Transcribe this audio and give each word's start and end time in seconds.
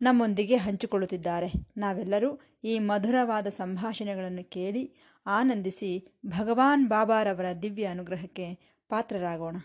ನಮ್ಮೊಂದಿಗೆ 0.00 0.56
ಹಂಚಿಕೊಳ್ಳುತ್ತಿದ್ದಾರೆ. 0.56 1.46
ನಾವೆಲ್ಲರೂ 1.76 2.40
ಈ 2.64 2.78
ಮಧುರವಾದ 2.78 3.46
ಸಂಭಾಷಣೆಗಳನ್ನು 3.46 4.50
ಕೇಳಿ 4.50 4.94
ಆನಂದಿಸಿ 5.26 6.12
ಭಗವಾನ್ 6.26 6.88
ಬಾಬಾರವರ 6.88 7.44
ದಿವ್ಯ 7.62 7.86
ಅನುಗ್ರಹಕ್ಕೆ 7.86 8.76
ಪಾತ್ರರಾಗೋಣ. 8.88 9.56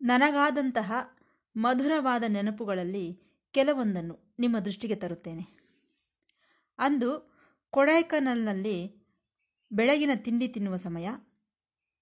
ನನಗಾದಂತಹ 0.00 0.92
ಮಧುರವಾದ 1.56 2.24
ನೆನಪುಗಳಲ್ಲಿ 2.28 3.22
ಕೆಲವೊಂದನ್ನು 3.52 4.34
ನಿಮ್ಮ 4.38 4.58
ದೃಷ್ಟಿಗೆ 4.58 4.94
ತರುತ್ತೇನೆ. 4.94 5.60
ಅಂದು 6.78 7.32
ಕೊಡೈಕನಲ್ನಲ್ಲಿ 7.70 9.06
ಬೆಳಗಿನ 9.72 10.10
ತಿಂಡಿ 10.14 10.48
ತಿನ್ನುವ 10.48 10.76
ಸಮಯ. 10.76 11.08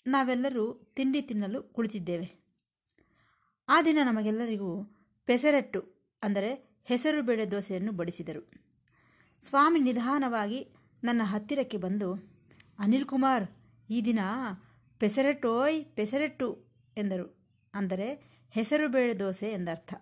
ನಾವೆಲ್ಲರೂ 0.06 0.92
ತಿಂಡಿ 0.95 1.23
ತಿನ್ನಲು 1.23 1.62
ಕುಳಿತಿದ್ದೇವೆ. 1.62 2.48
ಆ 3.69 3.83
ದಿನ 3.83 3.98
ನಮಗೆಲ್ಲರಿಗೂ 4.02 4.98
ಪೆಸರಟ್ಟು, 5.28 5.80
ಅಂದರೆ 6.23 6.80
ಹೆಸರು 6.84 7.23
ಬೇಳೆ 7.23 7.50
ದೋಸೆಯನ್ನು 7.50 7.92
ಬಡಿಸಿದರು. 7.92 8.42
ಸ್ವಾಮಿ 9.41 9.80
ನಿಧಾನವಾಗಿ 9.80 10.60
ನನ್ನ 11.05 11.23
ಹತ್ತಿರಕ್ಕೆ 11.24 11.77
ಬಂದು, 11.77 12.09
ಅನಿಲ್ 12.78 13.05
ಕುಮಾರ್, 13.05 13.47
ಈ 13.91 14.03
ದಿನ 14.05 14.19
ಪೆಸರಟ್ಟೋಯ್, 14.98 15.84
ಪೆಸರಟ್ಟು 15.84 16.64
ಎಂದರು. 16.97 17.27
ಅಂದರೆ 17.75 18.08
ಹೆಸರು 18.50 18.88
ಬೇಳೆ 18.88 19.19
ದೋಸೆ 19.19 19.53
ಎಂದರ್ಥ. 19.53 19.94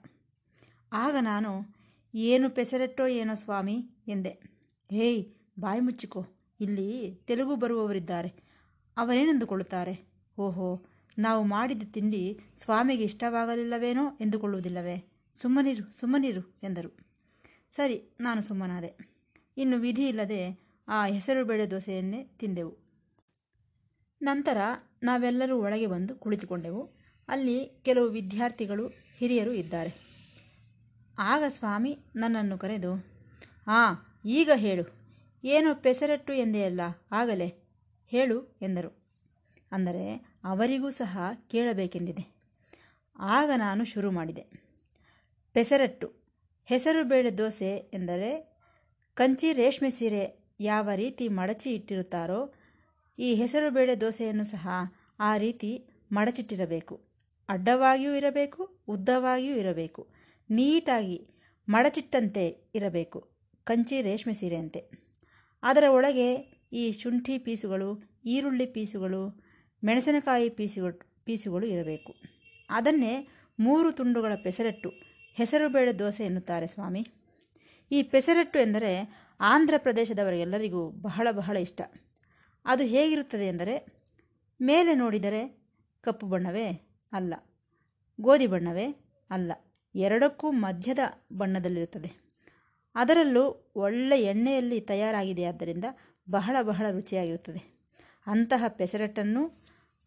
ಆಗ 0.93 1.17
ನಾನು, 1.21 1.77
ಏನು 2.15 2.51
ಪೆಸರಟ್ಟೋ 2.51 3.07
ಏನೋ 3.07 3.35
ಸ್ವಾಮಿ 3.35 3.77
ಎಂದೆ. 4.09 4.33
ಹೇಯ್, 4.91 5.35
ಬಾಯಿ 5.61 5.81
ಮುಚ್ಚಿಕೋ, 5.81 6.27
ಇಲ್ಲಿ 6.61 7.15
ತೆಲುಗು 7.27 7.57
ಬರುವವರಿದ್ದಾರೆ. 7.57 8.31
ಅವರೇನೆಂದುಕೊಳ್ಳುತ್ತಾರೆ? 8.97 9.95
ಓಹೋ, 10.39 10.87
ನಾವು 11.19 11.45
ಮಾಡಿದ 11.45 11.83
ತಿಂಡಿ 11.93 12.41
ಸ್ವಾಮಿಗೆ 12.59 13.05
ಇಷ್ಟವಾಗಲಿಲ್ಲವೇನೋ 13.05 14.19
ಎಂದುಕೊಳ್ಳುವುದಿಲ್ಲವೇ? 14.21 15.16
ಸುಮ್ಮನಿರು 15.37 16.01
ಸುಮ್ಮನಿರು 16.01 16.59
ಎಂದರು. 16.63 16.97
ಸರಿ, 17.71 18.03
ನಾನು 18.21 18.43
ಸುಮ್ಮನಾದೆ. 18.43 19.17
ಇನ್ನು 19.57 19.77
ವಿಧಿ 19.77 20.09
ಇಲ್ಲದೆ 20.09 20.61
ಆ 20.89 21.05
ಹೆಸರು 21.05 21.45
ಬೇಳೆ 21.45 21.71
ದೋಸೆಯನ್ನೇ 21.71 22.25
ತಿಂದೆವು. 22.25 22.77
ನಂತರ 24.23 24.57
ನಾವೆಲ್ಲರೂ 25.03 25.59
ಒಳಗೆ 25.59 25.87
ಬಂದು 25.87 26.17
ಕುಳಿತುಕೊಂಡೆವು. 26.17 26.93
ಅಲ್ಲಿ 27.29 27.83
ಕೆಲವು 27.85 28.09
ವಿದ್ಯಾರ್ಥಿಗಳು, 28.09 28.89
ಹಿರಿಯರು 29.17 29.53
ಇದ್ದಾರೆ. 29.53 29.95
ಆಗ 31.19 31.43
ಸ್ವಾಮಿ 31.49 31.99
ನನ್ನನ್ನು 32.17 32.59
ಕರೆದು, 32.59 33.07
ಆ, 33.67 33.95
ಈಗ 34.25 34.51
ಹೇಳು. 34.55 34.95
ಏನು 35.45 35.75
ಪೆಸರಟ್ಟು 35.75 36.33
ಎಂದೆಯಲ್ಲ 36.33 36.81
ಆಗಲೇ 37.13 37.55
ಹೇಳು 38.07 38.59
ಎಂದರು. 38.63 38.99
ಅಂದರೆ 39.73 40.37
ಅವರಿಗೂ 40.45 40.91
ಸಹ 40.91 41.19
ಕೇಳಬೇಕೆಂದಿದೆ. 41.49 42.37
ಆಗ 43.19 43.51
ನಾನು 43.57 43.85
ಶುರು 43.85 44.11
ಮಾಡಿದೆ. 44.11 44.66
ಪೆಸರಟ್ಟು 45.57 46.07
ಹೆಸರು 46.65 47.09
ಬೇಳೆ 47.09 47.39
ದೋಸೆ 47.39 47.91
ಎಂದರೆ 47.93 48.31
ಕಂಚಿ 49.15 49.53
ರೇಷ್ಮೆ 49.53 49.91
ಸೀರೆ 49.91 50.47
ಯಾವ 50.61 50.89
ರೀತಿ 50.95 51.29
ಮಡಚಿ 51.29 51.71
ಇಟ್ಟಿರುತ್ತಾರೋ 51.71 52.55
ಈ 53.19 53.35
ಹೆಸರು 53.35 53.71
ಬೇಳೆ 53.71 54.01
ದೋಸೆಯನ್ನು 54.01 54.45
ಸಹ 54.45 54.69
ಆ 55.21 55.37
ರೀತಿ 55.37 55.71
ಮಡಚಿಟ್ಟಿರಬೇಕು. 56.13 57.01
ಅಡ್ಡವಾಗಿಯೂ 57.49 58.15
ಇರಬೇಕು, 58.15 58.85
ಉದ್ದವಾಗಿಯೂ 58.89 59.57
ಇರಬೇಕು. 59.57 60.03
ನೀಟಾಗಿ 60.51 61.29
ಮಡಚಿಟ್ಟಂತೆ 61.69 62.71
ಇರಬೇಕು, 62.75 63.31
ಕಂಚಿ 63.65 64.03
ರೇಷ್ಮೆ 64.03 64.35
ಸೀರೆಯಂತೆ. 64.35 64.81
ಅದರ 65.63 65.85
ಒಳಗೆ 65.89 66.29
ಈ 66.73 66.93
ಶುಂಠಿ 66.93 67.39
ಪೀಸುಗಳು, 67.39 67.91
ಈರುಳ್ಳಿ 68.25 68.67
ಪೀಸುಗಳು, 68.67 69.23
ಮೆಣಸಿನಕಾಯಿ 69.85 70.49
ಪೀಸುಗಳು 70.51 71.01
ಪೀಸುಗಳು 71.25 71.67
ಇರಬೇಕು. 71.67 72.15
ಅದನ್ನೇ 72.71 73.29
ಮೂರು 73.61 73.93
ತುಂಡುಗಳ 73.93 74.33
ಪೆಸರಟ್ಟು 74.45 75.16
ಹೆಸರುಬೇಳೆ 75.39 75.93
ದೋಸೆ 75.99 76.25
ಎನ್ನುತ್ತಾರೆ 76.25 76.67
ಸ್ವಾಮಿ. 76.67 77.03
ಈ 77.91 78.03
ಪೆಸರಟ್ಟು 78.03 78.59
ಎಂದರೆ 78.59 78.93
ಆಂಧ್ರ 79.41 79.75
ಪ್ರದೇಶದವರೆಲ್ಲರಿಗೂ 79.79 80.83
ಬಹಳ 80.91 81.29
ಬಹಳ 81.31 81.57
ಇಷ್ಟ. 81.57 81.81
ಅದು 82.65 82.85
ಹೇಗಿರುತ್ತದೆ 82.85 83.47
ಎಂದರೆ 83.49 83.75
ಮೇಲೆ 84.61 84.95
ನೋಡಿದರೆ 84.95 85.43
ಕಪ್ಪು 86.05 86.27
ಬಣ್ಣವೇ 86.27 86.67
ಅಲ್ಲ, 87.13 87.35
ಗೋಧಿ 88.21 88.47
ಬಣ್ಣವೇ 88.47 88.87
ಅಲ್ಲ, 89.31 89.53
ಎರಡಕ್ಕೂ 89.95 90.51
ಮಧ್ಯದ 90.51 90.99
ಬಣ್ಣದಲ್ಲಿರುತ್ತದೆ. 91.33 92.11
ಅದರಲ್ಲೂ 92.95 93.45
ಒಳ್ಳೆ 93.77 94.23
ಎಣ್ಣೆಯಲ್ಲಿ 94.23 94.81
ತಯಾರಾಗಿದೆ 94.81 95.45
ಆದ್ದರಿಂದ 95.45 95.85
ಬಹಳ 96.31 96.57
ಬಹಳ 96.63 96.87
ರುಚಿಯಾಗಿರುತ್ತದೆ. 96.91 97.63
ಅಂತಹ 98.27 98.65
ಪೆಸರಟ್ಟನ್ನು 98.69 99.43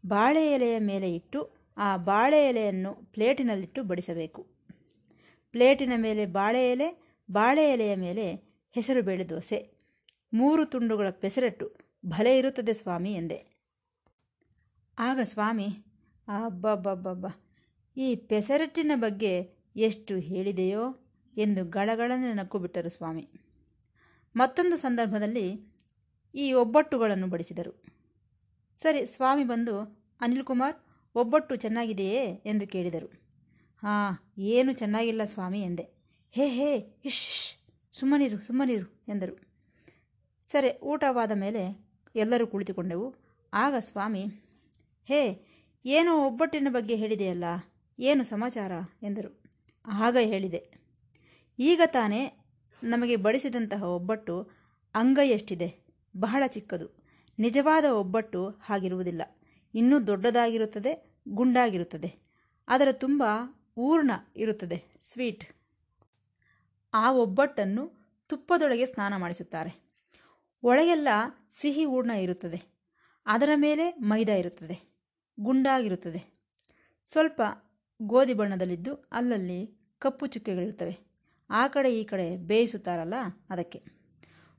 ಬಾಳೆ 0.03 0.43
ಎಲೆಯ 0.51 0.79
ಮೇಲೆ 0.79 1.09
ಇಟ್ಟು, 1.15 1.39
ಆ 1.77 1.89
ಬಾಳೆ 1.97 2.39
ಎಲೆಯನ್ನು 2.47 2.93
ಪ್ಲೇಟಿನಲ್ಲಿಟ್ಟು 3.13 3.83
ಬಡಿಸಬೇಕು. 3.83 4.41
ಪ್ಲೇಟಿನ 5.51 5.93
ಮೇಲೆ 5.97 6.25
ಬಾಳೆ 6.25 6.71
ಎಲೆ, 6.71 7.15
ಬಾಳೆ 7.31 7.71
ಎಲೆಯ 7.71 7.95
ಮೇಲೆ 7.95 8.31
ಹೆಸರುಬೇಳೆ 8.71 9.29
ದೋಸೆ. 9.29 9.71
ಮೂರು 10.33 10.65
ತುಂಡುಗಳ 10.65 11.07
ಪೆಸರಟ್ಟು, 11.09 11.77
ಭಲೆ 12.05 12.37
ಇರುತ್ತದೆ 12.37 12.73
ಸ್ವಾಮಿ 12.73 13.13
ಎಂದೆ. 13.13 13.59
ಆಗ 14.99 15.19
ಸ್ವಾಮಿ, 15.23 15.67
ಅಬ್ಬಬ್ಬಬ್ಬಬ್ಬ, 16.27 17.25
ಈ 17.97 18.15
ಪೆಸರಟ್ಟಿನ 18.15 18.91
ಬಗ್ಗೆ 18.95 19.59
ಎಷ್ಟು 19.75 20.17
ಹೇಳಿದೆಯೋ 20.17 21.11
ಎಂದು 21.37 21.65
ಗಳಗಳನೆ 21.65 22.33
ನಕ್ಕು 22.33 22.59
ಬಿಟ್ಟರು 22.59 22.89
ಸ್ವಾಮಿ. 22.89 23.29
ಮತ್ತೊಂದು 24.35 24.77
ಸಂದರ್ಭದಲ್ಲಿ 24.77 25.73
ಈ 26.35 26.53
ಒಬ್ಬಟ್ಟುಗಳನ್ನು 26.53 27.27
ಬಡಿಸಿದರು. 27.27 27.83
ಸರಿ, 28.81 29.05
ಸ್ವಾಮಿ 29.05 29.43
ಬಂದು 29.43 29.99
ಅನಿಲ್ 30.21 30.43
ಕುಮಾರ್ 30.43 30.75
ಒಬ್ಬಟ್ಟು 31.15 31.55
ಚೆನ್ನಾಗಿದೆಯೇ? 31.55 32.25
ಎಂದು 32.25 32.67
ಕೇಳಿದರು. 32.67 33.28
ಹಾಂ, 33.83 34.19
ಏನು 34.37 34.71
ಚೆನ್ನಾಗಿಲ್ಲ 34.73 35.23
ಸ್ವಾಮಿ 35.23 35.61
ಎಂದೆ. 35.61 35.85
ಹೇ 36.31 36.47
ಹೇ, 36.47 36.71
ಇಶ್ 37.05 37.21
ಸುಮ್ಮನಿರು 37.91 38.41
ಸುಮ್ಮನಿರು 38.41 38.87
ಎಂದರು. 39.07 39.35
ಸರಿ, 40.47 40.79
ಊಟವಾದ 40.79 41.31
ಮೇಲೆ 41.35 41.61
ಎಲ್ಲರೂ 42.15 42.47
ಕುಳಿತುಕೊಂಡೆವು. 42.47 43.15
ಆಗ 43.53 43.73
ಸ್ವಾಮಿ, 43.79 44.23
ಹೇ, 45.05 45.21
ಏನೋ 45.85 46.27
ಒಬ್ಬಟ್ಟಿನ 46.27 46.67
ಬಗ್ಗೆ 46.69 46.95
ಹೇಳಿದೆಯಲ್ಲ, 46.95 47.43
ಏನು 47.99 48.23
ಸಮಾಚಾರ 48.23 48.71
ಎಂದರು. 49.03 49.31
ಆಗ 49.85 50.17
ಹೇಳಿದೆ, 50.21 50.61
ಈಗ 51.59 51.81
ತಾನೇ 51.85 52.21
ನಮಗೆ 52.83 53.15
ಬಡಿಸಿದಂತಹ 53.15 53.83
ಒಬ್ಬಟ್ಟು 53.83 54.35
ಅಂಗೈಯಷ್ಟಿದೆ, 54.95 55.69
ಬಹಳ 56.17 56.43
ಚಿಕ್ಕದು. 56.47 56.87
ನಿಜವಾದ 57.39 57.85
ಒಬ್ಬಟ್ಟು 57.85 58.49
ಹಾಗಿರುವುದಿಲ್ಲ. 58.49 59.21
ಇನ್ನೂ 59.75 60.07
ದೊಡ್ಡದಾಗಿರುತ್ತದೆ, 60.07 61.17
ಗುಂಡಾಗಿರುತ್ತದೆ. 61.29 62.11
ಅದರ 62.67 62.87
ತುಂಬ 62.91 63.23
ಊರ್ಣ 63.79 64.11
ಇರುತ್ತದೆ, 64.35 64.83
ಸ್ವೀಟ್. 65.03 65.45
ಆ 66.93 67.11
ಒಬ್ಬಟ್ಟನ್ನು 67.11 67.83
ತುಪ್ಪದೊಳಗೆ 68.27 68.85
ಸ್ನಾನ 68.85 69.17
ಮಾಡಿಸುತ್ತಾರೆ. 69.17 69.71
ಒಳಗೆಲ್ಲ 70.63 71.07
ಸಿಹಿ 71.53 71.85
ಹೂರ್ಣ 71.85 72.11
ಇರುತ್ತದೆ. 72.11 72.61
ಅದರ 73.25 73.49
ಮೇಲೆ 73.55 73.91
ಮೈದಾ 73.91 74.33
ಇರುತ್ತದೆ. 74.33 74.99
ಗುಂಡಾಗಿರುತ್ತದೆ. 75.39 76.39
ಸ್ವಲ್ಪ 77.07 77.41
ಗೋಧಿ 78.01 78.33
ಬಣ್ಣದಲ್ಲಿದ್ದು 78.33 78.95
ಅಲ್ಲಲ್ಲಿ 79.11 79.59
ಕಪ್ಪು 79.99 80.25
ಚುಕ್ಕೆಗಳಿರ್ತವೆ 80.25 80.97
ಆ 81.49 81.67
ಕಡೆ 81.67 81.99
ಈ 81.99 82.03
ಕಡೆ 82.03 82.37
ಬೇಯಿಸುತ್ತಾರಲ್ಲ 82.37 83.13
ಅದಕ್ಕೆ. 83.49 83.83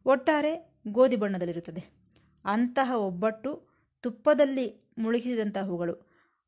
ಒಟ್ಟಾರೆ 0.05 0.81
ಗೋಧಿ 0.89 1.17
ಬಣ್ಣದಲ್ಲಿರುತ್ತದೆ. 1.17 1.83
ಅಂತಹ 2.45 2.93
ಒಬ್ಬಟ್ಟು 2.97 3.69
ತುಪ್ಪದಲ್ಲಿ 4.01 4.95
ಮುಳುಗಿಸಿದಂತಹ 4.99 5.63
ಹೂಗಳು 5.63 5.95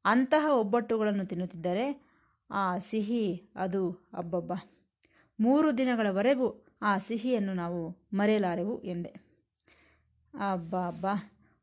ಅಂತಹ 0.05 0.51
ಒಬ್ಬಟ್ಟುಗಳನ್ನು 0.51 1.27
ತಿನ್ನುತ್ತಿದ್ದರೆ 1.27 2.12
ಆ 2.51 2.79
ಸಿಹಿ 2.79 3.51
ಅದು 3.57 4.11
ಅಬ್ಬಬ್ಬ. 4.15 4.53
ಮೂರು 5.41 5.79
ದಿನಗಳವರೆಗೂ 5.79 6.67
ಆ 6.83 6.99
ಸಿಹಿಯನ್ನು 6.99 7.55
ನಾವು 7.55 7.97
ಮರೆಯಲಾರೆವು 8.13 8.83
ಎಂದೆ. 8.83 9.33
ಅಬ್ಬ 10.35 10.77
ಅಬ್ಬ 10.77 11.07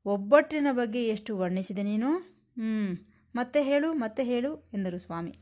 ಒಬ್ಬಟ್ಟಿನ 0.06 0.68
ಬಗ್ಗೆ 0.72 1.08
ಎಷ್ಟು 1.08 1.38
ವರ್ಣಿಸಿದೆ 1.38 1.84
ನೀನು? 1.84 2.18
ಹ್ಞೂ 2.18 3.10
ಮತ್ತೆ 3.36 3.64
ಹೇಳು 3.64 3.94
ಮತ್ತೆ 3.94 4.24
ಹೇಳು 4.24 4.70
ಎಂದರು 4.74 4.98
ಸ್ವಾಮಿ. 4.98 5.36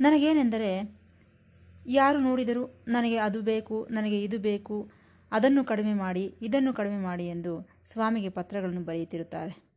ನನಗೇನೆಂದರೆ, 0.00 1.00
ಯಾರು 1.86 2.18
ನೋಡಿದರೂ 2.18 2.84
ನನಗೆ 2.88 3.16
ಅದು 3.16 3.42
ಬೇಕು, 3.42 3.88
ನನಗೆ 3.90 4.22
ಇದು 4.22 4.38
ಬೇಕು, 4.38 4.90
ಅದನ್ನು 5.32 5.64
ಕಡಿಮೆ 5.64 5.94
ಮಾಡಿ, 5.94 6.34
ಇದನ್ನು 6.42 6.72
ಕಡಿಮೆ 6.72 7.02
ಮಾಡಿ 7.02 7.28
ಎಂದು 7.28 7.68
ಸ್ವಾಮಿಗೆ 7.86 8.28
ಪತ್ರಗಳನ್ನು 8.28 8.84
ಬರೆಯುತ್ತಿರುತ್ತಾರೆ. 8.84 9.70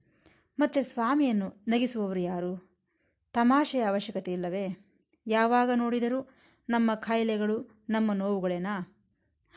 ಮತ್ತು 0.60 0.84
ಸ್ವಾಮಿಯನ್ನು 0.84 1.64
ನಗಿಸುವವರು 1.68 2.20
ಯಾರು? 2.20 2.73
ತಮಾಷೆಯ 3.34 3.82
ಅವಶ್ಯಕತೆ 3.82 4.34
ಇಲ್ಲವೇ? 4.34 4.78
ಯಾವಾಗ 5.28 5.70
ನೋಡಿದರೂ 5.76 6.30
ನಮ್ಮ 6.70 6.96
ಕಾಯಿಲೆಗಳು 6.96 7.86
ನಮ್ಮ 7.90 8.14
ನೋವುಗಳೇನಾ? 8.14 9.06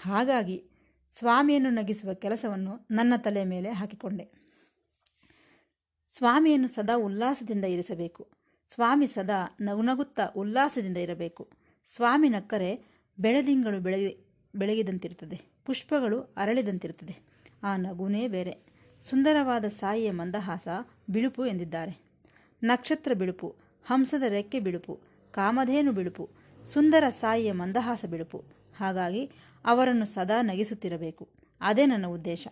ಹಾಗಾಗಿ 0.03 0.71
ಸ್ವಾಮಿಯನ್ನು 1.19 1.71
ನಗಿಸುವ 1.71 2.15
ಕೆಲಸವನ್ನು 2.15 2.87
ನನ್ನ 2.91 3.13
ತಲೆ 3.17 3.45
ಮೇಲೆ 3.45 3.71
ಹಾಕಿಕೊಂಡೆ. 3.71 4.47
ಸ್ವಾಮಿಯನ್ನು 6.13 6.69
ಸದಾ 6.69 6.97
ಉಲ್ಲಾಸದಿಂದ 6.97 7.65
ಇರಿಸಬೇಕು. 7.65 8.31
ಸ್ವಾಮಿ 8.75 9.07
ಸದಾ 9.07 9.57
ನಗುನಗುತ್ತಾ 9.61 10.27
ಉಲ್ಲಾಸದಿಂದ 10.27 10.97
ಇರಬೇಕು. 10.97 11.51
ಸ್ವಾಮಿ 11.87 12.29
ನಕ್ಕರೆ 12.29 12.85
ಬೆಳದಿಂಗಳು 13.19 13.81
ಬೆಳೆ 13.81 14.27
ಬೆಳಗಿದಂತಿರುತ್ತದೆ 14.55 15.41
ಪುಷ್ಪಗಳು 15.65 16.21
ಅರಳಿದಂತಿರುತ್ತದೆ. 16.21 17.17
ಆ 17.63 17.77
ನಗುನೇ 17.77 18.29
ಬೇರೆ. 18.29 18.59
ಸುಂದರವಾದ 19.03 19.65
ಸಾಯಿಯ 19.65 20.11
ಮಂದಹಾಸ 20.11 20.69
ಬಿಳುಪು 21.11 21.47
ಎಂದಿದ್ದಾರೆ. 21.47 22.07
ನಕ್ಷತ್ರ 22.63 23.13
ಬಿಳುಪು. 23.13 23.66
ಹಂಸದ 23.87 24.23
ರೆಕ್ಕೆ 24.23 24.61
ಬಿಳುಪು, 24.61 25.01
ಕಾಮಧೇನು 25.31 25.93
ಬಿಳುಪು, 25.93 26.31
ಸುಂದರ 26.65 27.05
ಸಾಯಿಯ 27.09 27.53
ಮಂದಹಾಸ 27.53 28.05
ಬಿಳುಪು. 28.11 28.45
ಹಾಗಾಗಿ 28.77 29.31
ಅವರನ್ನು 29.65 30.05
ಸದಾ 30.05 30.43
ನಗಿಸುತ್ತಿರಬೇಕು. 30.43 31.29
ಅದೇ 31.61 31.87
ನನ್ನ 31.87 32.07
ಉದ್ದೇಶ. 32.07 32.49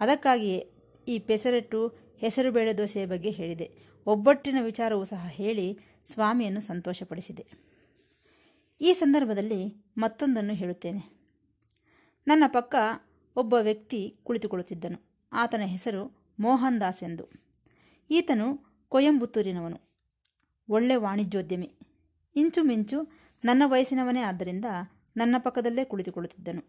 ಅದಕ್ಕಾಗಿಯೇ 0.00 0.72
ಈ 1.08 1.18
ಪೆಸರೆಟ್ಟು 1.18 1.88
ಹೆಸರುಬೇಳೆ 2.18 2.78
ದೋಸೆಯ 2.78 3.06
ಬಗ್ಗೆ 3.06 3.30
ಹೇಳಿದೆ. 3.30 3.70
ಒಬ್ಬಟ್ಟಿನ 4.06 4.56
ವಿಚಾರವೂ 4.62 5.04
ಸಹ 5.04 5.26
ಹೇಳಿ 5.28 5.78
ಸ್ವಾಮಿಯನ್ನು 6.12 6.60
ಸಂತೋಷಪಡಿಸಿದೆ. 6.60 7.46
ಈ 8.80 8.92
ಸಂದರ್ಭದಲ್ಲಿ 8.92 9.84
ಮತ್ತೊಂದನ್ನು 9.98 10.54
ಹೇಳುತ್ತೇನೆ. 10.54 11.32
ನನ್ನ 12.26 12.44
ಪಕ್ಕ 12.46 12.74
ಒಬ್ಬ 13.36 13.54
ವ್ಯಕ್ತಿ 13.54 14.18
ಕುಳಿತುಕೊಳ್ಳುತ್ತಿದ್ದನು. 14.24 15.28
ಆತನ 15.32 15.60
ಹೆಸರು 15.60 16.32
ಮೋಹನ್ 16.40 16.80
ದಾಸ್ 16.80 17.04
ಎಂದು. 17.04 17.30
ಈತನು 18.10 18.65
ಕೊಯಂಬತ್ತೂರಿನವನು. 18.88 19.76
ಒಳ್ಳೆ 20.68 20.96
ವಾಣಿಜ್ಯೋದ್ಯಮಿ. 20.96 21.78
ಇಂಚುಮಿಂಚು 22.36 23.12
ನನ್ನ 23.44 23.62
ವಯಸ್ಸಿನವನೇ 23.66 24.20
ಆದ್ದರಿಂದ 24.20 24.64
ನನ್ನ 25.16 25.36
ಪಕ್ಕದಲ್ಲೇ 25.38 25.84
ಕುಳಿತುಕೊಳ್ಳುತ್ತಿದ್ದನು. 25.84 26.62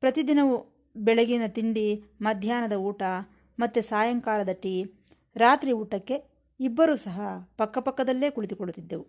ಪ್ರತಿದಿನವೂ 0.00 0.86
ಬೆಳಗಿನ 0.96 1.42
ತಿಂಡಿ, 1.46 2.04
ಮಧ್ಯಾಹ್ನದ 2.20 2.72
ಊಟ, 2.72 3.02
ಮತ್ತು 3.58 3.82
ಸಾಯಂಕಾಲದ 3.82 4.48
ಟೀ, 4.52 4.84
ರಾತ್ರಿ 5.36 5.72
ಊಟಕ್ಕೆ 5.72 6.30
ಇಬ್ಬರೂ 6.60 6.96
ಸಹ 6.96 7.20
ಪಕ್ಕಪಕ್ಕದಲ್ಲೇ 7.56 8.30
ಕುಳಿತುಕೊಳ್ಳುತ್ತಿದ್ದೆವು. 8.30 9.06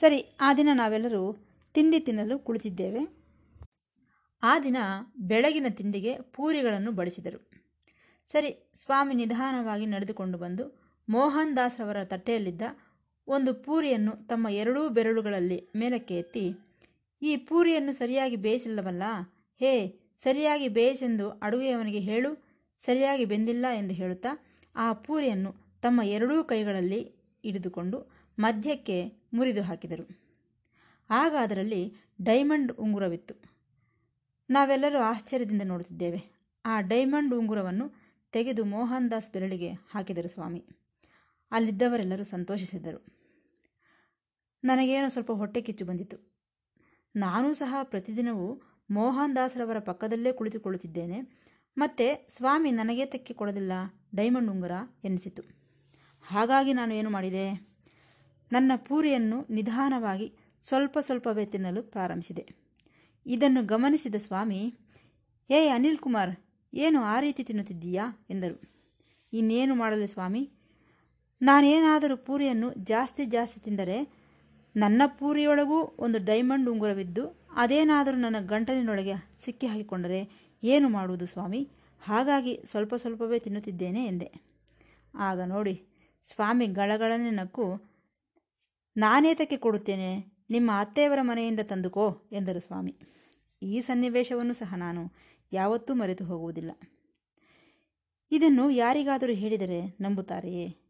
ಸರಿ, 0.00 0.36
ಆ 0.40 0.54
ದಿನ 0.54 0.68
ನಾವೆಲ್ಲರೂ 0.72 1.36
ತಿಂಡಿ 1.74 2.00
ತಿನ್ನಲು 2.00 2.38
ಕುಳಿತಿದ್ದೇವೆ. 2.38 3.24
ಆ 4.42 4.58
ದಿನ 4.58 4.76
ಬೆಳಗಿನ 5.18 5.66
ತಿಂಡಿಗೆ 5.70 6.14
ಪೂರಿಗಳನ್ನು 6.14 6.92
ಬಡಿಸಿದರು. 6.92 7.50
ಸರಿ, 8.32 8.72
ಸ್ವಾಮಿ 8.74 9.14
ನಿಧಾನವಾಗಿ 9.14 9.86
ನಡೆದುಕೊಂಡು 9.86 10.38
ಬಂದು 10.38 10.83
ಮೋಹನ್ 11.08 11.56
ದಾಸ್ 11.56 11.80
ಅವರ 11.80 12.04
ತಟ್ಟೆಯಲ್ಲಿದ್ದ 12.04 12.62
ಒಂದು 13.28 13.54
ಪೂರಿಯನ್ನು 13.54 14.26
ತಮ್ಮ 14.26 14.48
ಎರಡೂ 14.48 14.88
ಬೆರಳುಗಳಲ್ಲಿ 14.88 15.68
ಮೇಲಕ್ಕೆ 15.76 16.18
ಎತ್ತಿ, 16.18 16.56
ಈ 17.22 17.36
ಪೂರಿಯನ್ನು 17.36 17.92
ಸರಿಯಾಗಿ 17.92 18.36
ಬೇಯಿಸಿಲ್ಲವಲ್ಲ? 18.36 19.02
ಹೇ, 19.58 20.00
ಸರಿಯಾಗಿ 20.22 20.68
ಬೇಯಿಸೆಂದು 20.68 21.30
ಅಡುಗೆಯವನಿಗೆ 21.30 21.98
ಹೇಳು, 21.98 22.44
ಸರಿಯಾಗಿ 22.84 23.24
ಬೆಂದಿಲ್ಲ 23.24 23.66
ಎಂದು 23.78 23.94
ಹೇಳುತ್ತಾ 23.94 24.28
ಆ 24.76 24.92
ಪೂರಿಯನ್ನು 24.92 25.54
ತಮ್ಮ 25.82 26.00
ಎರಡೂ 26.02 26.44
ಕೈಗಳಲ್ಲಿ 26.44 27.00
ಹಿಡಿದುಕೊಂಡು 27.42 28.12
ಮಧ್ಯಕ್ಕೆ 28.38 29.12
ಮುರಿದು 29.34 29.62
ಹಾಕಿದರು. 29.62 30.20
ಆಗ 31.10 31.34
ಅದರಲ್ಲಿ 31.40 31.94
ಡೈಮಂಡ್ 32.22 32.72
ಉಂಗುರವಿತ್ತು. 32.72 33.34
ನಾವೆಲ್ಲರೂ 34.50 34.98
ಆಶ್ಚರ್ಯದಿಂದ 34.98 35.62
ನೋಡುತ್ತಿದ್ದೇವೆ. 35.64 36.34
ಆ 36.64 36.80
ಡೈಮಂಡ್ 36.80 37.34
ಉಂಗುರವನ್ನು 37.34 37.92
ತೆಗೆದು 38.32 38.64
ಮೋಹನ್ 38.64 39.10
ದಾಸ್ 39.10 39.32
ಬೆರಳಿಗೆ 39.32 39.72
ಹಾಕಿದರು 39.72 40.28
ಸ್ವಾಮಿ. 40.28 40.64
ಅಲ್ಲಿದ್ದವರೆಲ್ಲರೂ 41.54 42.24
ಸಂತೋಷಿಸಿದರು. 42.24 43.06
ನನಗೇನೋ 44.64 45.08
ಸ್ವಲ್ಪ 45.08 45.32
ಹೊಟ್ಟೆ 45.32 45.60
ಕಿಚ್ಚು 45.60 45.84
ಬಂದಿತು 45.84 46.34
ನಾನೂ 47.16 47.54
ಸಹ 47.54 47.74
ಪ್ರತಿದಿನವೂ 47.82 48.62
ಮೋಹನ್ 48.90 49.36
ದಾಸ್ರವರ 49.36 49.78
ಪಕ್ಕದಲ್ಲೇ 49.78 50.32
ಕುಳಿತುಕೊಳ್ಳುತ್ತಿದ್ದೇನೆ. 50.32 51.20
ಮತ್ತೆ 51.76 52.28
ಸ್ವಾಮಿ 52.30 52.70
ನನಗೇ 52.70 53.06
ತೆಕ್ಕಿ 53.06 53.34
ಕೊಡೋದಿಲ್ಲ 53.34 53.72
ಡೈಮಂಡ್ 54.14 54.50
ಉಂಗುರ 54.50 54.70
ಎನಿಸಿತು. 55.04 55.42
ಹಾಗಾಗಿ 56.22 56.72
ನಾನು 56.72 56.94
ಏನು 56.94 57.10
ಮಾಡಿದೆ? 57.10 57.74
ನನ್ನ 58.52 58.72
ಪೂರಿಯನ್ನು 58.76 59.46
ನಿಧಾನವಾಗಿ 59.50 60.36
ಸ್ವಲ್ಪ 60.62 60.98
ಸ್ವಲ್ಪವೇ 60.98 61.46
ತಿನ್ನಲು 61.46 61.82
ಪ್ರಾರಂಭಿಸಿದೆ. 61.82 62.48
ಇದನ್ನು 63.26 63.62
ಗಮನಿಸಿದ 63.62 64.14
ಸ್ವಾಮಿ 64.14 64.74
ಏ 65.50 65.68
ಅನಿಲ್ 65.68 65.98
ಕುಮಾರ್ 65.98 66.36
ಏನು 66.74 67.02
ಆ 67.02 67.20
ರೀತಿ 67.20 67.44
ತಿನ್ನುತ್ತಿದ್ದೀಯಾ? 67.44 68.26
ಎಂದರು. 68.30 68.62
ಇನ್ನೇನು 69.32 69.74
ಮಾಡಲಿ 69.74 70.06
ಸ್ವಾಮಿ 70.06 70.53
ನಾನೇನಾದರೂ 71.42 72.16
ಪೂರಿಯನ್ನು 72.16 72.74
ಜಾಸ್ತಿ 72.74 73.24
ಜಾಸ್ತಿ 73.24 73.60
ತಿಂದರೆ 73.60 74.24
ನನ್ನ 74.76 75.02
ಪೂರಿಯೊಳಗೂ 75.06 75.82
ಒಂದು 75.82 76.24
ಡೈಮಂಡ್ 76.24 76.68
ಉಂಗುರವಿದ್ದು 76.68 77.48
ಅದೇನಾದರೂ 77.56 78.16
ನನ್ನ 78.16 78.36
ಗಂಟಲಿನೊಳಗೆ 78.40 79.12
ಸಿಕ್ಕಿ 79.44 79.66
ಹಾಕಿಕೊಂಡರೆ 79.66 80.50
ಏನು 80.62 80.88
ಮಾಡುವುದು 80.88 81.26
ಸ್ವಾಮಿ? 81.26 81.68
ಹಾಗಾಗಿ 82.00 82.62
ಸ್ವಲ್ಪ 82.64 82.94
ಸ್ವಲ್ಪವೇ 82.94 83.38
ತಿನ್ನುತ್ತಿದ್ದೇನೆ 83.38 84.06
ಎಂದೆ. 84.06 84.32
ಆಗ 85.14 85.40
ನೋಡಿ, 85.40 85.82
ಸ್ವಾಮಿ 86.24 86.66
ಗಳಗಳನೆ 86.66 87.30
ನಕ್ಕು 87.30 87.82
ನಾನೇತಕ್ಕೆ 88.96 89.56
ಕೊಡುತ್ತೇನೆ, 89.56 90.42
ನಿಮ್ಮ 90.50 90.70
ಅತ್ತೆಯವರ 90.78 91.18
ಮನೆಯಿಂದ 91.22 91.60
ತಂದುಕೋ 91.60 92.22
ಎಂದರು 92.32 92.60
ಸ್ವಾಮಿ. 92.60 92.96
ಈ 93.62 93.80
ಸನ್ನಿವೇಶವನ್ನು 93.80 94.54
ಸಹ 94.54 94.74
ನಾನು 94.76 95.12
ಯಾವತ್ತೂ 95.52 95.94
ಮರೆತು 95.94 96.24
ಹೋಗುವುದಿಲ್ಲ. 96.24 96.70
ಇದನ್ನು 98.32 98.70
ಯಾರಿಗಾದರೂ 98.70 99.32
ಹೇಳಿದರೆ 99.32 99.96
ನಂಬುತ್ತಾರೆಯೇ? 100.00 100.83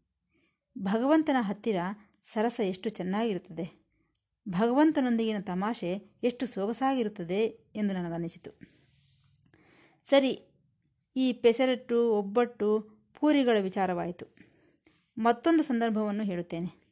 ಭಗವಂತನ 0.78 1.36
ಹತ್ತಿರ 1.40 1.76
ಸರಸ 2.22 2.60
ಎಷ್ಟು 2.64 2.90
ಚೆನ್ನಾಗಿರುತ್ತದೆ? 2.90 3.84
ಭಗವಂತನೊಂದಿಗಿನ 4.48 5.36
ತಮಾಷೆ 5.40 6.18
ಎಷ್ಟು 6.22 6.46
ಸೊಗಸಾಗಿರುತ್ತದೆ 6.46 7.44
ಎಂದು 7.74 7.94
ನನಗನ್ನಿಸಿತು. 7.94 8.50
ಸರಿ, 10.08 10.46
ಈ 11.16 11.32
ಪೆಸರಟ್ಟು, 11.32 12.12
ಒಬ್ಬಟ್ಟು, 12.12 12.80
ಪೂರಿಗಳ 13.20 13.56
ವಿಚಾರವಾಯಿತು. 13.60 14.26
ಮತ್ತೊಂದು 15.18 15.62
ಸಂದರ್ಭವನ್ನು 15.62 16.24
ಹೇಳುತ್ತೇನೆ. 16.24 16.84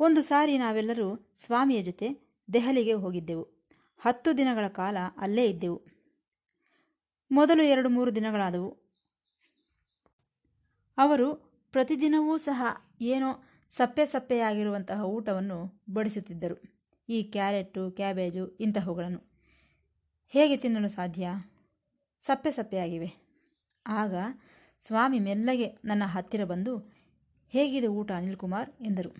ಒಂದು 0.00 0.20
ಸಾರಿ 0.20 0.58
ನಾವೆಲ್ಲರೂ 0.58 1.34
ಸ್ವಾಮಿಯ 1.38 1.82
ಜೊತೆ 1.82 2.28
ದೆಹಲಿಗೆ 2.52 2.92
ಹೋಗಿದ್ದೆವು. 2.92 3.66
ಹತ್ತು 3.98 4.38
ದಿನಗಳ 4.38 4.68
ಕಾಲ 4.68 4.96
ಅಲ್ಲೇ 5.16 5.44
ಇದ್ದೆವು. 5.46 5.82
ಮೊದಲು 7.30 7.62
ಎರಡು 7.62 7.88
ಮೂರು 7.88 8.14
ದಿನಗಳಾದವು. 8.14 8.96
ಅವರು 10.98 11.47
ಪ್ರತಿದಿನವೂ 11.72 12.36
ಸಹ 12.36 12.76
ಏನೋ 13.00 13.44
ಸಪ್ಪೆ 13.70 14.06
ಸಪ್ಪೆಯಾಗಿರುವಂತಹ 14.06 15.04
ಊಟವನ್ನು 15.04 15.82
ಬಡಿಸುತ್ತಿದ್ದರು. 15.92 16.62
ಈ 17.08 17.22
ಕ್ಯಾರೆಟು 17.22 17.90
ಕ್ಯಾಬೇಜು 17.90 18.48
ಇಂತಹವುಗಳನ್ನು. 18.48 19.22
ಹೇಗೆ 20.28 20.56
ತಿನ್ನಲು 20.56 20.88
ಸಾಧ್ಯ? 20.88 21.28
ಸಪ್ಪೆ 22.20 22.50
ಸಪ್ಪೆಯಾಗಿವೆ. 22.50 23.14
ಆಗ 23.86 24.14
ಸ್ವಾಮಿ 24.80 25.18
ಮೆಲ್ಲಗೆ 25.18 25.76
ನನ್ನ 25.84 26.02
ಹತ್ತಿರ 26.06 26.44
ಬಂದು, 26.44 26.78
ಹೇಗಿದೆ 27.48 27.86
ಊಟ 27.86 28.12
ಅನಿಲ್ 28.12 28.36
ಕುಮಾರ್ 28.36 28.70
ಎಂದರು. 28.80 29.16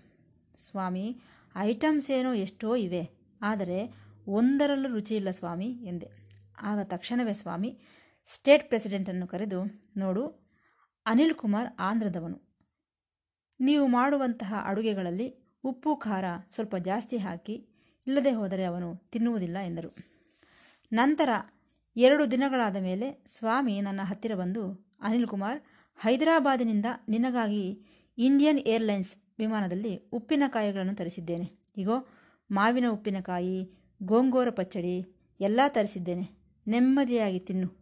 ಸ್ವಾಮಿ, 0.55 1.21
ಐಟಮ್ಸ್ 1.55 2.11
ಏನೋ 2.11 2.33
ಎಷ್ಟೋ 2.33 2.75
ಇವೆ. 2.75 3.09
ಆದರೆ 3.41 3.93
ಒಂದರಲ್ಲೂ 4.27 4.89
ರುಚಿಯಿಲ್ಲ 4.89 5.31
ಸ್ವಾಮಿ, 5.31 5.67
ಎಂದೆ. 5.67 6.07
ಆಗ 6.61 6.79
ತಕ್ಷಣವೇ 6.83 7.33
ಸ್ವಾಮಿ, 7.33 7.79
ಸ್ಟೇಟ್ 8.27 8.67
ಪ್ರೆಸಿಡೆಂಟನ್ನು 8.67 9.27
ಕರೆದು 9.27 9.83
ನೋಡು 9.97 10.48
ಅನಿಲ್ 11.05 11.33
ಕುಮಾರ್ 11.33 11.67
ಆಂಧ್ರದವನು. 11.79 12.49
ನೀವು 13.59 13.87
ಮಾಡುವಂತಹ 13.87 14.53
ಅಡುಗೆಗಳಲ್ಲಿ 14.65 15.57
ಉಪ್ಪು, 15.63 15.95
ಖಾರ 15.95 16.23
ಸ್ವಲ್ಪ 16.49 16.75
ಜಾಸ್ತಿ 16.75 17.17
ಹಾಕಿ, 17.17 17.53
ಇಲ್ಲದೆ 18.07 18.31
ಹೋದರೆ 18.31 18.63
ಅವನು 18.63 18.95
ತಿನ್ನುವುದಿಲ್ಲ 18.95 19.57
ಎಂದರು. 19.57 19.95
ನಂತರ 20.93 21.29
ಎರಡು 21.95 22.31
ದಿನಗಳಾದ 22.31 22.75
ಮೇಲೆ 22.75 23.23
ಸ್ವಾಮಿ 23.37 23.81
ನನ್ನ 23.81 24.01
ಹತ್ತಿರ 24.03 24.35
ಬಂದು, 24.35 24.89
ಅನಿಲ್ 25.01 25.27
ಕುಮಾರ್, 25.27 25.61
ಹೈದರಾಬಾದಿನಿಂದ 25.99 26.85
ನಿನಗಾಗಿ 27.09 27.85
ಇಂಡಿಯನ್ 28.17 28.59
ಏರ್ಲೈನ್ಸ್ 28.59 29.15
ವಿಮಾನದಲ್ಲಿ 29.39 29.97
ಉಪ್ಪಿನಕಾಯಿಗಳನ್ನು 29.97 30.95
ತರಿಸಿದ್ದೇನೆ. 30.95 31.71
ಇಗೋ, 31.77 32.07
ಮಾವಿನ 32.51 32.85
ಉಪ್ಪಿನಕಾಯಿ, 32.91 33.71
ಗೋಂಗೋರ 34.03 34.49
ಪಚ್ಚಡಿ 34.49 35.15
ಎಲ್ಲ 35.39 35.59
ತರಿಸಿದ್ದೇನೆ. 35.67 36.29
ನೆಮ್ಮದಿಯಾಗಿ 36.67 37.39
ತಿನ್ನು. 37.39 37.79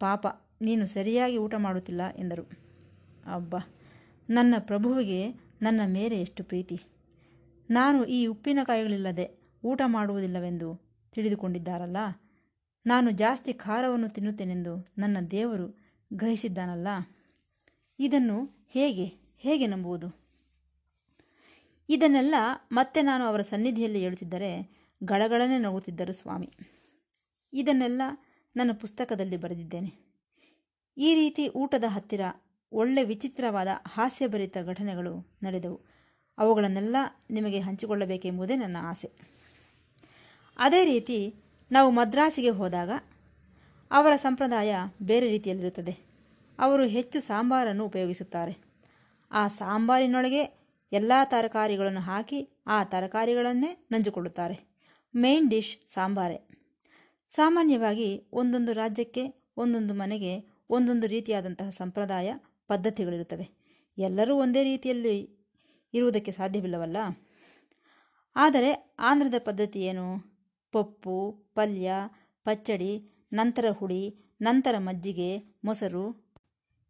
ಪಾಪ 0.00 0.26
ನೀನು 0.60 0.86
ಸರಿಯಾಗಿ 0.86 1.38
ಊಟ 1.38 1.54
ಮಾಡುತ್ತಿಲ್ಲ 1.54 2.00
ಎಂದರು. 2.16 2.50
ಅಬ್ಬ, 3.34 3.56
ನನ್ನ 4.30 4.54
ಪ್ರಭುವಿಗೆ 4.58 5.30
ನನ್ನ 5.62 5.80
ಮೇಲೆ 5.86 6.20
ಎಷ್ಟು 6.20 6.44
ಪ್ರೀತಿ. 6.44 6.80
ನಾನು 7.70 8.04
ಈ 8.04 8.26
ಉಪ್ಪಿನಕಾಯಿಗಳಿಲ್ಲದೆ 8.26 9.56
ಊಟ 9.64 9.82
ಮಾಡುವುದಿಲ್ಲವೆಂದು 9.86 10.80
ತಿಳಿದುಕೊಂಡಿದ್ದಾರಲ್ಲ. 11.14 11.96
ನಾನು 12.86 13.10
ಜಾಸ್ತಿ 13.10 13.52
ಖಾರವನ್ನು 13.52 14.08
ತಿನ್ನುತ್ತೇನೆಂದು 14.08 14.86
ನನ್ನ 14.98 15.16
ದೇವರು 15.30 15.78
ಗ್ರಹಿಸಿದ್ದಾನಲ್ಲ. 16.12 16.88
ಇದನ್ನು 17.98 18.66
ಹೇಗೆ 18.70 19.04
ಹೇಗೆ 19.36 19.66
ನಂಬುವುದು? 19.66 20.24
ಇದನ್ನೆಲ್ಲ 21.88 22.34
ಮತ್ತೆ 22.72 23.02
ನಾನು 23.02 23.24
ಅವರ 23.24 23.42
ಸನ್ನಿಧಿಯಲ್ಲಿ 23.42 23.98
ಹೇಳುತ್ತಿದ್ದರೆ 23.98 24.76
ಗಳಗಳನೆ 25.04 25.58
ನಗುತ್ತಿದ್ದರು 25.58 26.12
ಸ್ವಾಮಿ. 26.12 26.50
ಇದನ್ನೆಲ್ಲ 27.52 28.02
ನನ್ನ 28.56 28.70
ಪುಸ್ತಕದಲ್ಲಿ 28.72 29.36
ಬರೆದಿದ್ದೇನೆ. 29.36 30.03
ಈ 30.96 31.14
ರೀತಿ 31.14 31.48
ಊಟದ 31.48 31.84
ಹತ್ತಿರ 31.88 32.20
ಒಳ್ಳೆ 32.72 33.04
ವಿಚಿತ್ರವಾದ 33.04 33.68
ಹಾಸ್ಯಭರಿತ 33.88 34.56
ಘಟನೆಗಳು 34.66 35.36
ನಡೆದವು. 35.42 35.80
ಅವುಗಳನ್ನೆಲ್ಲ 36.38 36.96
ನಿಮಗೆ 37.30 37.60
ಹಂಚಿಕೊಳ್ಳಬೇಕೆಂಬುದೇ 37.60 38.56
ನನ್ನ 38.56 38.76
ಆಸೆ. 38.80 39.10
ಅದೇ 40.56 40.84
ರೀತಿ 40.84 41.34
ನಾವು 41.72 41.90
ಮದ್ರಾಸಿಗೆ 41.90 42.50
ಹೋದಾಗ 42.50 42.90
ಅವರ 43.90 44.16
ಸಂಪ್ರದಾಯ 44.16 44.74
ಬೇರೆ 45.02 45.28
ರೀತಿಯಲ್ಲಿರುತ್ತದೆ. 45.28 45.98
ಅವರು 46.58 46.86
ಹೆಚ್ಚು 46.86 47.20
ಸಾಂಬಾರನ್ನು 47.20 47.86
ಉಪಯೋಗಿಸುತ್ತಾರೆ. 47.86 48.58
ಆ 49.32 49.48
ಸಾಂಬಾರಿನೊಳಗೆ 49.48 50.64
ಎಲ್ಲ 50.92 51.12
ತರಕಾರಿಗಳನ್ನು 51.24 52.00
ಹಾಕಿ 52.00 52.48
ಆ 52.66 52.84
ತರಕಾರಿಗಳನ್ನೇ 52.84 53.86
ನಂಜುಕೊಳ್ಳುತ್ತಾರೆ. 53.92 54.74
Main 55.16 55.50
dish 55.50 55.78
ಸಾಂಬಾರೇ. 55.88 56.40
ಸಾಮಾನ್ಯವಾಗಿ 57.30 58.26
ಒಂದೊಂದು 58.32 58.72
ರಾಜ್ಯಕ್ಕೆ 58.72 59.52
ಒಂದೊಂದು 59.56 59.94
ಮನೆಗೆ 59.94 60.53
ಒಂದೊಂದು 60.70 61.06
ರೀತಿಯಾದಂತಹ 61.06 61.70
ಸಂಪ್ರದಾಯ 61.70 62.34
ಪದ್ಧತಿಗಳಿರುತ್ತವೆ. 62.68 63.50
ಎಲ್ಲರೂ 63.98 64.36
ಒಂದೇ 64.36 64.64
ರೀತಿಯಲ್ಲಿ 64.64 65.38
ಇರುವುದಕ್ಕೆ 65.94 66.32
ಸಾಧ್ಯವಿಲ್ಲವಲ್ಲ? 66.32 66.96
ಆದರೆ 68.36 68.96
ಆಂಧ್ರದ 68.98 69.34
ಪದ್ಧತಿ 69.44 69.80
ಏನು? 69.80 70.34
ಪಪ್ಪು, 70.72 71.32
ಪಲ್ಯ, 71.54 71.92
ಪಚ್ಚಡಿ, 72.44 73.24
ನಂತರ 73.32 73.64
ಹುಡಿ, 73.70 74.34
ನಂತರ 74.42 74.74
ಮಜ್ಜಿಗೆ, 74.78 75.38
ಮೊಸರು. 75.64 76.34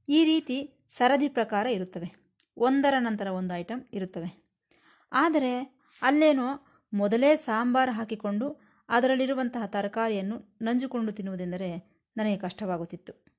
ಈ 0.08 0.24
ರೀತಿ 0.24 0.86
ಸರದಿ 0.88 1.28
ಪ್ರಕಾರ 1.28 1.66
ಇರುತ್ತವೆ. 1.66 2.34
ಒಂದರ 2.56 2.94
ನಂತರ 2.98 3.26
ಒಂದು 3.26 3.54
ಐಟಮ್ 3.54 3.82
ಇರುತ್ತವೆ. 3.92 4.44
ಆದರೆ 5.12 5.82
ಅಲ್ಲೇನೋ 6.02 6.66
ಮೊದಲೇ 6.94 7.36
ಸಾಂಬಾರು 7.36 7.92
ಹಾಕಿಕೊಂಡು 7.92 8.60
ಅದರಲ್ಲಿರುವಂತಹ 8.88 9.66
ತರಕಾರಿಯನ್ನು 9.66 10.58
ನಂಜುಕೊಂಡು 10.62 11.12
ತಿನ್ನುವುದೆಂದರೆ 11.12 11.94
ನನಗೆ 12.16 12.36
ಕಷ್ಟವಾಗುತ್ತಿತ್ತು. 12.36 13.33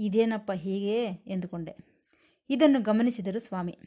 ಇದೇನಪ್ಪ 0.00 0.52
ಹೀಗೆ 0.52 1.04
ಎಂದುಕೊಂಡೆ. 1.04 1.76
ಇದನ್ನು 2.50 2.82
ಗಮನಿಸಿದರು 2.82 3.40
ಸ್ವಾಮಿ. 3.40 3.78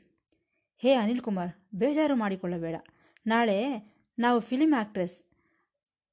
ಹೇ 0.78 0.94
ಅನಿಲ್ 0.94 1.22
ಕುಮಾರ್, 1.22 1.52
ಬೇಜಾರು 1.76 2.16
ಮಾಡಿಕೊಳ್ಳಬೇಡ. 2.16 2.76
ನಾಳೆ 3.28 3.66
ನಾವು 4.20 4.40
ಫಿಲಿಂ 4.40 4.80
ಆಕ್ಟ್ರೆಸ್ 4.80 5.24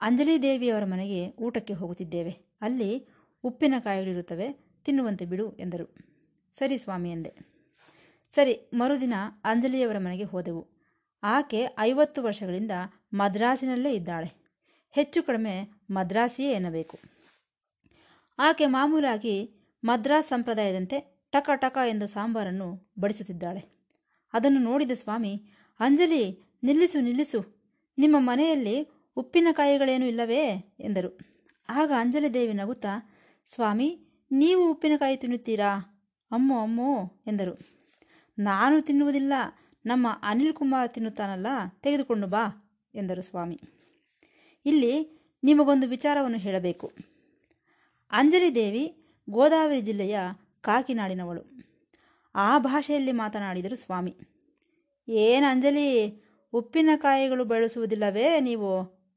ಅಂಜಲಿ 0.00 0.42
ದೇವಿಯವರ 0.42 0.84
ಮನೆಗೆ 0.84 1.30
ಊಟಕ್ಕೆ 1.30 1.72
ಹೋಗುತ್ತಿದ್ದೇವೆ. 1.72 2.30
ಅಲ್ಲಿ 2.60 3.08
ಉಪ್ಪಿನಕಾಯಿಗಳಿರುತ್ತವೆ, 3.44 4.52
ತಿನ್ನುವಂತೆ 4.84 5.24
ಬಿಡು 5.24 5.52
ಎಂದರು. 5.52 5.94
ಸರಿ 6.52 6.78
ಸ್ವಾಮಿ 6.78 7.10
ಎಂದೆ. 7.10 7.32
ಸರಿ, 8.34 8.70
ಮರುದಿನ 8.74 9.14
ಅಂಜಲಿಯವರ 9.44 9.98
ಮನೆಗೆ 9.98 10.24
ಹೋದೆವು. 10.24 10.68
ಆಕೆ 11.22 11.66
ಐವತ್ತು 11.78 12.22
ವರ್ಷಗಳಿಂದ 12.22 12.70
ಮದ್ರಾಸಿನಲ್ಲೇ 13.12 13.94
ಇದ್ದಾಳೆ. 13.94 14.40
ಹೆಚ್ಚು 14.90 15.22
ಕಡಿಮೆ 15.22 15.82
ಮದ್ರಾಸಿಯೇ 15.90 16.52
ಎನ್ನಬೇಕು. 16.52 16.98
ಆಕೆ 18.38 18.66
ಮಾಮೂಲಾಗಿ 18.66 19.59
ಮದ್ರಾಸ್ 19.84 20.28
ಸಂಪ್ರದಾಯದಂತೆ 20.28 21.28
ಟಕ 21.32 21.50
ಟಕ 21.56 21.78
ಎಂದು 21.88 22.06
ಸಾಂಬಾರನ್ನು 22.06 22.92
ಬಡಿಸುತ್ತಿದ್ದಾಳೆ. 22.98 23.80
ಅದನ್ನು 24.32 24.60
ನೋಡಿದ 24.60 24.90
ಸ್ವಾಮಿ, 24.90 25.42
ಅಂಜಲಿ, 25.80 26.42
ನಿಲ್ಲಿಸು 26.62 27.00
ನಿಲ್ಲಿಸು. 27.00 27.60
ನಿಮ್ಮ 27.98 28.16
ಮನೆಯಲ್ಲಿ 28.18 28.88
ಉಪ್ಪಿನಕಾಯಿಗಳೇನೂ 29.16 30.06
ಇಲ್ಲವೇ? 30.06 30.76
ಎಂದರು. 30.80 31.18
ಆಗ 31.68 31.92
ಅಂಜಲಿ 31.96 32.34
ದೇವಿ 32.34 32.52
ನಗುತ್ತಾ, 32.52 33.16
ಸ್ವಾಮಿ, 33.46 34.06
ನೀವು 34.30 34.70
ಉಪ್ಪಿನಕಾಯಿ 34.70 35.16
ತಿನ್ನುತ್ತೀರಾ? 35.16 35.96
ಅಮ್ಮೋ 36.32 36.62
ಅಮ್ಮೋ, 36.62 37.22
ಎಂದರು. 37.26 37.58
ನಾನು 38.38 38.80
ತಿನ್ನುವುದಿಲ್ಲ. 38.80 39.32
ನಮ್ಮ 39.86 40.06
ಅನಿಲ್ 40.22 40.52
ಕುಮಾರ್ 40.52 40.94
ತಿನ್ನುತ್ತಾನಲ್ಲ, 40.94 41.46
ತೆಗೆದುಕೊಂಡು 41.80 42.26
ಬಾ, 42.26 42.70
ಎಂದರು 42.94 43.22
ಸ್ವಾಮಿ. 43.22 43.60
ಇಲ್ಲಿ 44.66 45.20
ನಿಮಗೊಂದು 45.42 45.88
ವಿಚಾರವನ್ನು 45.88 46.38
ಹೇಳಬೇಕು. 46.38 46.92
ಅಂಜಲಿ 48.10 48.54
ದೇವಿ 48.54 48.99
ಗೋದಾವರಿ 49.30 49.80
ಜಿಲ್ಲೆಯ 49.80 50.18
ಕಾಕಿನಾಡಿನವಳು. 50.60 51.42
ಆ 52.34 52.58
ಭಾಷೆಯಲ್ಲಿ 52.58 53.12
ಮಾತನಾಡಿದರು 53.12 53.76
ಸ್ವಾಮಿ. 53.76 54.16
ಏನು 55.08 55.46
ಅಂಜಲಿ 55.46 56.22
ಉಪ್ಪಿನಕಾಯಿಗಳು 56.52 57.44
ಬಳಸುವುದಿಲ್ಲವೇ 57.44 58.40
ನೀವು? 58.40 58.72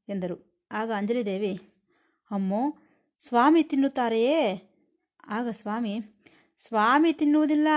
ಎಂದರು. 0.08 0.66
ಆಗ 0.72 0.90
ಅಂಜಲಿ 0.96 1.26
ದೇವಿ, 1.26 1.60
ಅಮ್ಮೋ, 2.30 2.78
ಸ್ವಾಮಿ 3.20 3.62
ತಿನ್ನುತ್ತಾರೆಯೇ? 3.62 4.62
ಆಗ 5.28 5.48
ಸ್ವಾಮಿ 5.48 6.00
ಸ್ವಾಮಿ 6.58 7.12
ತಿನ್ನುವುದಿಲ್ಲ, 7.12 7.68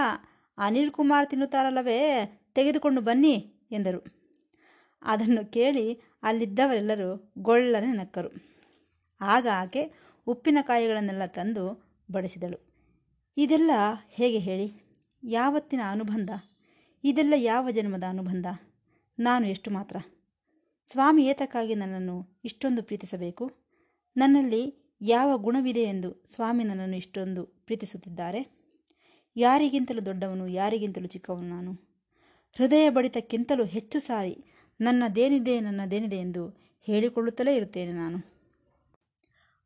ಅನಿಲ್ 0.58 0.92
ಕುಮಾರ್ 0.92 1.30
ತಿನ್ನುತ್ತಾರಲ್ಲವೇ, 1.30 2.00
ತೆಗೆದುಕೊಂಡು 2.54 3.02
ಬನ್ನಿ, 3.02 3.54
ಎಂದರು. 3.72 4.06
ಅದನ್ನು 5.02 5.52
ಕೇಳಿ 5.52 6.02
ಅಲ್ಲಿದ್ದವರೆಲ್ಲರೂ 6.24 7.34
ಗೊಳ್ಳನೆ 7.38 7.92
ನಕ್ಕರು. 7.94 8.30
ಆಗ 9.22 9.48
ಆಕೆ 9.56 9.92
ಉಪ್ಪಿನಕಾಯಿಗಳನ್ನೆಲ್ಲ 10.28 11.26
ತಂದು 11.26 11.87
ಬಡಿಸಿದಳು. 12.12 12.78
ಇದೆಲ್ಲ 13.38 13.72
ಹೇಗೆ 14.10 14.40
ಹೇಳಿ? 14.40 14.74
ಯಾವತ್ತಿನ 15.24 15.80
ಅನುಬಂಧ? 15.92 16.30
ಇದೆಲ್ಲ 17.04 17.34
ಯಾವ 17.38 17.72
ಜನ್ಮದ 17.72 18.04
ಅನುಬಂಧ? 18.10 18.46
ನಾನು 19.20 19.48
ಎಷ್ಟು 19.48 19.72
ಮಾತ್ರ? 19.72 19.98
ಸ್ವಾಮಿ 20.92 21.26
ಏತಕ್ಕಾಗಿ 21.26 21.76
ನನ್ನನ್ನು 21.76 22.40
ಇಷ್ಟೊಂದು 22.46 22.84
ಪ್ರೀತಿಸಬೇಕು? 22.84 23.52
ನನ್ನಲ್ಲಿ 24.18 24.96
ಯಾವ 25.02 25.38
ಗುಣವಿದೆ 25.38 25.84
ಎಂದು 25.84 26.26
ಸ್ವಾಮಿ 26.36 26.64
ನನ್ನನ್ನು 26.64 26.96
ಇಷ್ಟೊಂದು 26.96 27.46
ಪ್ರೀತಿಸುತ್ತಿದ್ದಾರೆ? 27.46 28.58
ಯಾರಿಗಿಂತಲೂ 29.36 30.06
ದೊಡ್ಡವನು, 30.06 30.48
ಯಾರಿಗಿಂತಲೂ 30.48 31.08
ಚಿಕ್ಕವನು 31.08 31.50
ನಾನು. 31.50 31.72
ಹೃದಯ 32.58 32.90
ಬಡಿತಕ್ಕಿಂತಲೂ 32.90 33.66
ಹೆಚ್ಚು 33.66 34.00
ಸಾರಿ 34.00 34.46
ನನ್ನದೇನಿದೆ 34.82 35.60
ನನ್ನದೇನಿದೆ 35.60 36.16
ಎಂದು 36.16 36.50
ಹೇಳಿಕೊಳ್ಳುತ್ತಲೇ 36.82 37.56
ಇರುತ್ತೇನೆ 37.56 37.92
ನಾನು. 37.92 38.38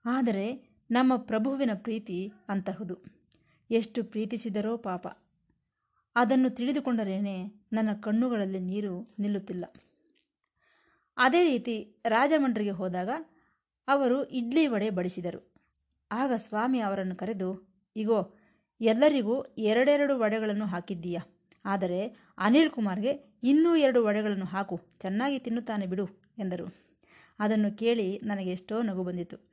ಆದರೆ 0.06 0.71
ನಮ್ಮ 0.92 1.16
ಪ್ರಭುವಿನ 1.16 1.70
ಪ್ರೀತಿ 1.74 2.32
ಅಂತಹುದು. 2.50 2.98
ಎಷ್ಟು 3.72 4.04
ಪ್ರೀತಿಸಿದರೋ 4.04 4.78
ಪಾಪ. 4.78 5.08
ಅದನ್ನು 6.16 6.50
ತಿಳಿದುಕೊಂಡರೇನೆ 6.50 7.66
ನನ್ನ 7.74 7.90
ಕಣ್ಣುಗಳಲ್ಲಿ 8.02 8.60
ನೀರು 8.60 9.16
ನಿಲ್ಲುತ್ತಿಲ್ಲ. 9.20 9.66
ಅದೇ 11.18 11.44
ರೀತಿ 11.44 11.96
ರಾಜಮಂಡ್ರಿಗೆ 12.06 12.70
ಹೋದಾಗ 12.70 13.10
ಅವರು 13.88 14.24
ಇಡ್ಲಿ 14.24 14.68
ವಡೆ 14.68 14.90
ಬಡಿಸಿದರು. 14.90 15.54
ಆಗ 16.12 16.32
ಸ್ವಾಮಿ 16.38 16.80
ಅವರನ್ನು 16.80 17.16
ಕರೆದು, 17.16 17.70
ಇಗೋ, 17.96 18.36
ಎಲ್ಲರಿಗೂ 18.82 19.44
ಎರಡೆರಡು 19.44 20.20
ವಡೆಗಳನ್ನು 20.20 20.66
ಹಾಕಿದ್ದೀಯ. 20.66 21.20
ಆದರೆ 21.66 22.08
ಅನಿಲ್ 22.38 22.70
ಕುಮಾರ್ಗೆ 22.70 23.40
ಇನ್ನೂ 23.44 23.76
ಎರಡು 23.76 24.06
ವಡೆಗಳನ್ನು 24.06 24.46
ಹಾಕು. 24.46 24.82
ಚೆನ್ನಾಗಿ 25.00 25.40
ತಿನ್ನುತ್ತಾನೆ 25.40 25.86
ಬಿಡು 25.86 26.06
ಎಂದರು. 26.38 26.76
ಅದನ್ನು 27.40 27.78
ಕೇಳಿ 27.78 28.20
ನನಗೆ 28.24 28.50
ಎಷ್ಟೋ 28.50 28.82
ನಗು 28.82 29.04
ಬಂದಿತು 29.04 29.51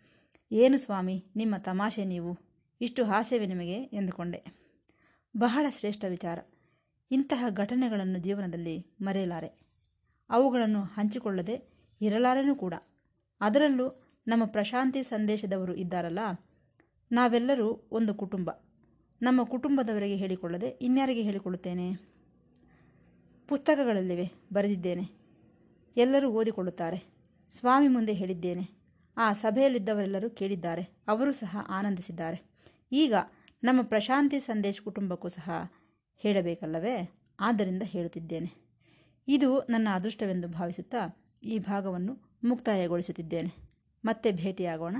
ಏನು 0.52 0.78
ಸ್ವಾಮಿ, 0.78 1.24
ನಿಮ್ಮ 1.36 1.54
ತಮಾಷೆ 1.58 2.04
ನೀವು? 2.04 2.38
ಇಷ್ಟು 2.80 3.04
ಹಾಸ್ಯವೆ 3.04 3.46
ನಿಮಗೆ? 3.46 3.82
ಎಂದುಕೊಂಡೆ. 3.82 4.44
ಬಹಳ 5.36 5.66
ಶ್ರೇಷ್ಠ 5.68 6.04
ವಿಚಾರ. 6.08 6.38
ಇಂತಹ 7.10 7.46
ಘಟನೆಗಳನ್ನು 7.50 8.18
ಜೀವನದಲ್ಲಿ 8.18 8.86
ಮರೆಯಲಾರೆ. 9.00 9.60
ಅವುಗಳನ್ನು 10.30 10.80
ಹಂಚಿಕೊಳ್ಳದೆ 10.80 11.72
ಇರಲಾರೆನೂ 12.00 12.54
ಕೂಡ. 12.54 12.74
ಅದರಲ್ಲೂ 13.40 14.02
ನಮ್ಮ 14.26 14.44
ಪ್ರಶಾಂತಿ 14.44 15.02
ಸಂದೇಶದವರು 15.02 15.74
ಇದ್ದಾರಲ್ಲ, 15.74 16.18
ನಾವೆಲ್ಲರೂ 17.12 17.88
ಒಂದು 17.90 18.14
ಕುಟುಂಬ. 18.14 18.50
ನಮ್ಮ 19.22 19.44
ಕುಟುಂಬದವರಿಗೆ 19.44 20.16
ಹೇಳಿಕೊಳ್ಳದೆ 20.16 20.68
ಇನ್ಯಾರಿಗೆ 20.68 21.22
ಹೇಳಿಕೊಳ್ಳುತ್ತೇನೆ? 21.22 21.94
ಪುಸ್ತಕಗಳಲ್ಲಿವೆ, 23.48 24.32
ಬರೆದಿದ್ದೇನೆ. 24.52 25.02
ಎಲ್ಲರೂ 25.96 26.30
ಓದಿಕೊಳ್ಳುತ್ತಾರೆ. 26.30 27.04
ಸ್ವಾಮಿ 27.58 27.88
ಮುಂದೆ 27.88 28.12
ಹೇಳಿದ್ದೇನೆ. 28.12 28.77
ಆ 29.18 29.32
ಸಭೆಯಲ್ಲಿದ್ದವರೆಲ್ಲರೂ 29.32 30.30
ಕೇಳಿದ್ದಾರೆ. 30.30 30.88
ಅವರು 31.08 31.32
ಸಹ 31.32 31.56
ಆನಂದಿಸಿದ್ದಾರೆ. 31.68 32.42
ಈಗ 32.92 33.14
ನಮ್ಮ 33.64 33.82
ಪ್ರಶಾಂತಿ 33.82 34.40
ಸಂದೇಶ್ 34.40 34.82
ಕುಟುಂಬಕ್ಕೂ 34.82 35.28
ಸಹ 35.28 35.72
ಹೇಳಬೇಕಲ್ಲವೇ? 36.16 37.10
ಆದ್ದರಿಂದ 37.40 37.82
ಹೇಳುತ್ತಿದ್ದೇನೆ. 37.86 38.68
ಇದು 39.28 39.58
ನನ್ನ 39.58 39.88
ಅದೃಷ್ಟವೆಂದು 39.92 40.48
ಭಾವಿಸುತ್ತಾ 40.48 41.24
ಈ 41.42 41.58
ಭಾಗವನ್ನು 41.58 42.38
ಮುಕ್ತಾಯಗೊಳಿಸುತ್ತಿದ್ದೇನೆ. 42.44 43.68
ಮತ್ತೆ 44.04 44.32
ಭೇಟಿಯಾಗೋಣ. 44.32 44.96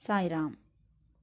ಸಾಯಿರಾಮ್. 0.00 0.56